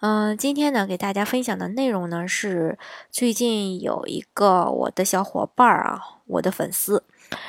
[0.00, 2.78] 嗯，今天呢，给大家分享的内容呢是
[3.10, 7.02] 最近有一个我的小伙伴儿啊，我的粉丝，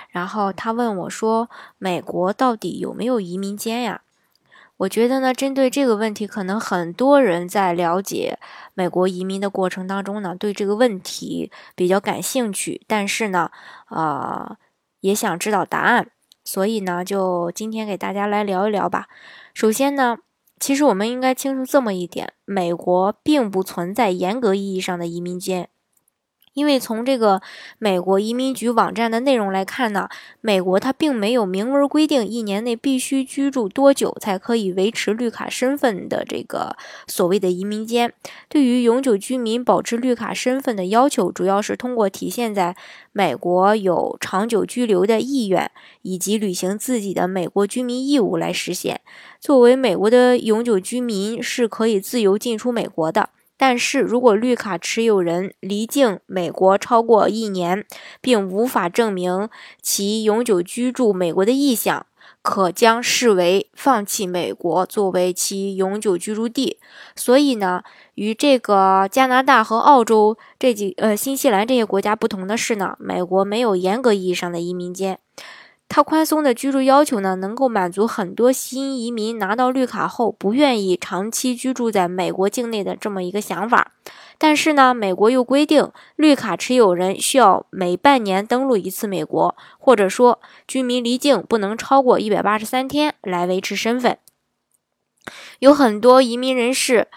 [0.10, 1.48] 然后他问我说
[1.78, 4.02] ：“美国到底有没有移民监呀？”
[4.78, 8.40] 我觉得呢，针对这个问题，可能很多人在了解
[8.73, 13.52] 美国移民的过程当中呢，对这个问题比较感兴趣，但是呢，
[13.90, 14.58] 呃，
[15.02, 16.09] 也想知道答案，
[16.44, 19.08] 所以呢，就今天给大家来聊一聊吧。
[19.54, 20.18] 首先呢。
[20.59, 25.70] 其实我们应该清楚这么一点：美国并不存在严格意义上的移民监。
[26.59, 27.41] 因为从这个
[27.77, 30.09] 美国移民局网站的内容来看呢，
[30.41, 36.75] 美国它并没有明文规定一年内必须居住多久才可以维持绿卡身份的这个
[37.08, 38.11] 所谓的移民监。
[38.50, 42.75] 对于永久居民保持绿卡身份的要求，主要是通过体现在
[43.14, 49.00] 美国有长久居留的意愿以及履行自己的美国居民义务来实现。
[49.39, 53.30] 作为美国的永久居民，是可以自由进出美国的。
[53.60, 57.86] 但是如果绿卡持有人离境美国超过一年，
[58.22, 59.50] 并无法证明
[59.82, 62.06] 其永久居住美国的意向，
[62.42, 66.80] 可将视为放弃美国作为其永久居住地。
[67.18, 67.84] 所以呢，
[68.16, 75.20] 与这个加拿大和澳洲这几呃新西兰这些国家不同的是呢，美国没有严格意义上的移民监。
[75.92, 83.92] 它宽松的居住要求呢，能够满足很多新移民拿到绿卡后不愿意长期居住在美国境内的这么一个想法。
[84.38, 94.20] 但是呢，美国又规定，绿卡持有人需要每半年登陆一次美国，或者说居民离境不能超过一百八十三天来维持身份。
[95.58, 97.08] 有很多移民人士。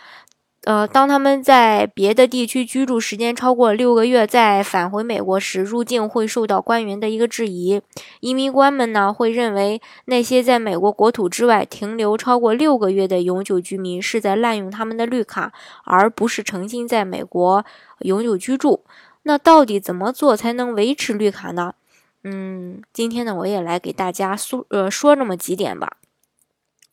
[0.64, 7.80] 呃，当他们在别的地区居住时间超过六个月，再返回美国时，入境会受到官员的一个质疑。
[8.20, 15.52] 移民官们呢，会认为那些在美国国土之外停留超过六个月的永久居民是在滥用他们的绿卡，
[15.84, 17.64] 而不是诚心在美国
[18.00, 18.84] 永久居住。
[19.24, 21.74] 那到底怎么做才能维持绿卡呢？
[22.22, 25.96] 嗯，今天呢，我也来给大家说呃说这么几点吧。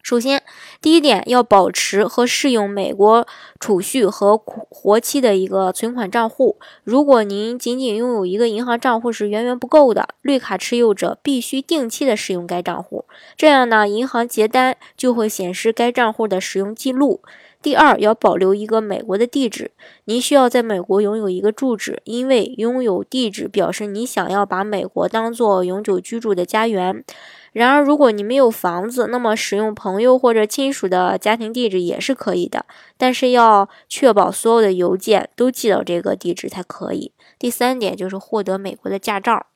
[0.02, 0.42] 首先，
[0.82, 3.28] 第一点要保持和适用美国
[3.60, 6.58] 储蓄和活期的一个存款账户。
[6.84, 13.06] 如果您仅仅拥有一个银行账户是远远不够的，绿卡持有者必须定期的使用该账户，
[13.38, 17.22] 这样呢，银行结单就会显示该账户的使用记录。
[17.62, 19.72] 第二，要保留一个美国的地址，
[20.06, 27.04] 您需要在美国拥有一个住址，因为拥有地址表示你想要把美国当做永久居住的家园。
[27.52, 32.66] 然而，如果你没有房子，那么使用朋友或者亲属的家庭地址也是可以的，
[32.98, 37.12] 但是要确保所有的邮件都寄到这个地址才可以。
[37.40, 39.48] 第三点就是获得美国的驾照，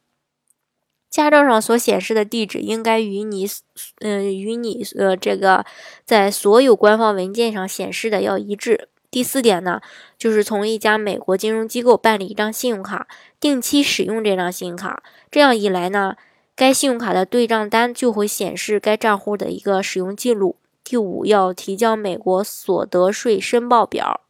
[1.09, 3.47] 驾照上所显示的地址应该与你，
[3.99, 5.63] 嗯，与你呃这个
[6.03, 8.89] 在所有官方文件上显示的要一致。
[9.11, 9.79] 第四点呢，
[10.17, 13.07] 就是从一家美国金融机构办理一张信用卡，
[13.39, 16.15] 定期使用这张信用卡，这样一来呢。
[16.55, 20.57] 该信用卡的对账单就会显示该账户的一个使用记录。
[20.83, 24.21] 第五，要提交美国所得税申报表，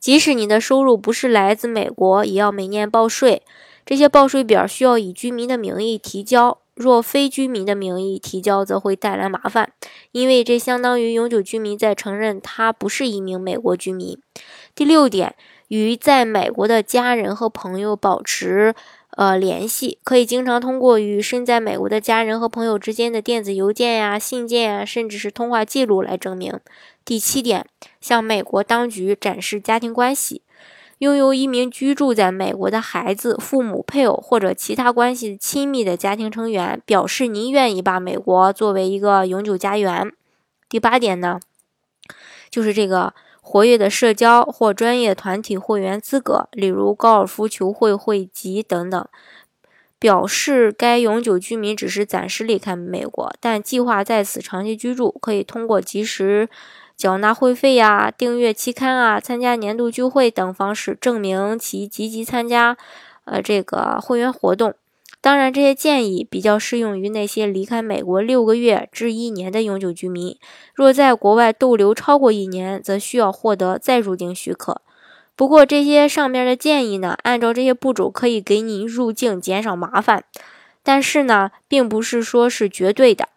[0.00, 3.42] 即使你的收入不是来自美国，也要每年报税。
[3.84, 9.72] 这些报税表需要以居民的名义提交，若非居民的名义提交，则会带来麻烦，
[10.12, 14.18] 因为这相当于永久居民在承认他不是一名美国居民。
[14.74, 15.36] 第六点，
[15.68, 18.74] 与在美国的家人和朋友保持。
[19.14, 26.58] 呃，联系可以经常通过与身在美国的家人和朋友之间的电子邮件呀、信件啊，甚至是通话记录来证明。
[27.04, 27.66] 第七点，
[28.00, 30.40] 向美国当局展示家庭关系，
[30.98, 40.10] 拥有一名居住在美国的孩子、父母、配偶或者其他关系亲密的家庭成员，表示您愿意把美国作为一个永久家园。
[40.70, 41.38] 第八点呢，
[42.48, 43.12] 就是这个。
[43.44, 49.06] 活跃的社交或专业团体会员资格，例如高尔夫球会会籍等等，
[49.98, 55.18] 表示该永久居民只是暂时离开美国，但计划在此长期居住。
[55.20, 56.48] 可以通过及时
[56.96, 62.76] 缴纳会费呀、订阅期刊啊、参加年度聚会等方式证明其积极参加
[63.24, 64.72] 呃这个会员活动。
[65.22, 70.36] 当然，这些建议比较适用于那些离开美国六个月至一年的永久居民。
[70.74, 74.82] 若在国外逗留超过一年，则需要获得再入境许可。
[75.36, 80.24] 不过这些上面的建议呢，按照这些步骤可以给你入境减少麻烦，
[80.82, 83.28] 但是呢，并不是说是绝对的。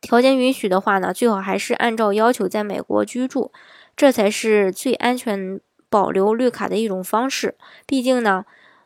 [0.00, 3.52] 条件允许的话呢，最好还是按照要求在美国居住，
[3.96, 7.54] 这才是最安全保留绿卡的一种方式。
[7.86, 8.44] 毕竟呢，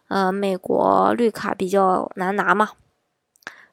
[0.09, 2.71] 呃，美国绿卡比较难拿嘛。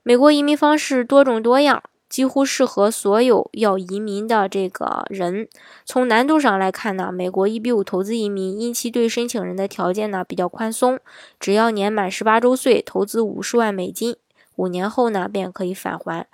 [0.04, 1.84] 美国移民方式多种多样。
[2.10, 5.48] 几乎适合所有要移民的这个人。
[5.84, 11.00] 从难度上来看呢，美国一比五投资移民，因其对申请人的条件呢比较宽松，
[11.40, 14.16] 只要年满十八周岁，投资五十万美金，
[14.58, 16.28] 五年后呢便可以返还。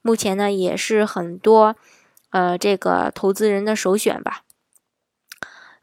[0.00, 1.76] 目前呢也是很多
[2.30, 4.44] 呃这个投资人的首选吧。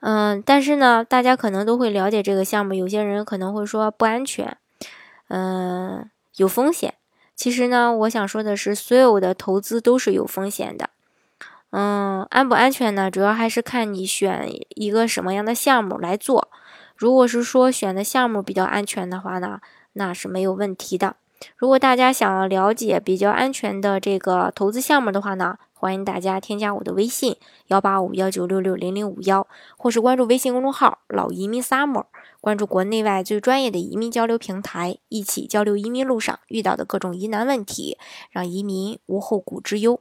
[0.01, 4.57] 嗯，但是呢，大家可能都会了解这个项目，有些人可能会说不安全，
[5.29, 6.93] 嗯，有风险。
[7.35, 10.89] 其实呢，我想说的是，所有的投资都是有风险的。
[11.71, 13.11] 嗯，安不安全呢？
[13.11, 16.49] 主要还是看你选一个什么样的项目来做。
[16.95, 19.59] 如果是说选的项目比较安全的话呢，
[19.93, 21.17] 那是没有问题的。
[21.57, 27.35] 如果大家想要了解比较安全的这个投资项目的话呢，欢迎大家添加我的微信
[27.67, 29.47] 幺八五幺九六六零零五幺，
[29.77, 32.05] 或是关注微信公众号“老移民 summer”。
[32.41, 37.97] 关注国内外最专业的移民交流平台，一起交流移民路上遇到的各种疑难问题，
[38.29, 39.99] 让移民无后顾之忧。